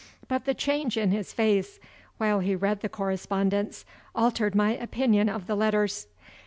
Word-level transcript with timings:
But 0.27 0.45
the 0.45 0.55
change 0.55 0.97
in 0.97 1.11
his 1.11 1.31
face, 1.31 1.79
while 2.17 2.39
he 2.39 2.55
read 2.55 2.79
the 2.81 2.89
correspondence, 2.89 3.85
altered 4.15 4.55
my 4.55 4.75
opinion 4.75 5.29
of 5.29 5.45
the 5.45 5.53
letters. 5.55 6.07